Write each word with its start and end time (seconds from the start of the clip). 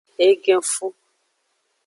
Egenfu. 0.27 0.87